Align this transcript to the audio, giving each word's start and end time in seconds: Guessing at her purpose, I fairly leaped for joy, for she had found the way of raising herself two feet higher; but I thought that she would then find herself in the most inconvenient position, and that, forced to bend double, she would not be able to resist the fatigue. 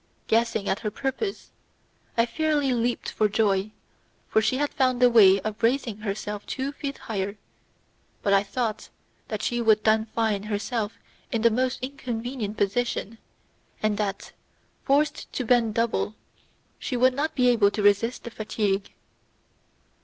Guessing 0.25 0.67
at 0.67 0.79
her 0.79 0.89
purpose, 0.89 1.51
I 2.17 2.25
fairly 2.25 2.73
leaped 2.73 3.07
for 3.11 3.29
joy, 3.29 3.69
for 4.27 4.41
she 4.41 4.57
had 4.57 4.71
found 4.73 4.99
the 4.99 5.11
way 5.11 5.39
of 5.41 5.61
raising 5.61 5.97
herself 5.97 6.43
two 6.47 6.71
feet 6.71 6.97
higher; 6.97 7.37
but 8.23 8.33
I 8.33 8.41
thought 8.41 8.89
that 9.27 9.43
she 9.43 9.61
would 9.61 9.83
then 9.83 10.07
find 10.07 10.45
herself 10.45 10.93
in 11.31 11.43
the 11.43 11.51
most 11.51 11.77
inconvenient 11.83 12.57
position, 12.57 13.19
and 13.83 13.95
that, 13.99 14.31
forced 14.85 15.31
to 15.33 15.45
bend 15.45 15.75
double, 15.75 16.15
she 16.79 16.97
would 16.97 17.13
not 17.13 17.35
be 17.35 17.49
able 17.49 17.69
to 17.69 17.83
resist 17.83 18.23
the 18.23 18.31
fatigue. 18.31 18.91